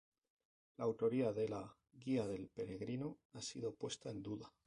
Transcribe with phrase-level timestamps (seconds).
[0.77, 4.51] La autoría de la "Guía del Peregrino" ha sido puesta en duda.